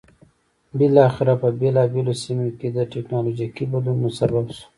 بالاخره 0.77 1.33
په 1.41 1.47
بېلابېلو 1.59 2.13
سیمو 2.23 2.47
کې 2.59 2.67
د 2.71 2.77
ټکنالوژیکي 2.93 3.63
بدلونونو 3.71 4.09
سبب 4.19 4.45
شو. 4.55 4.65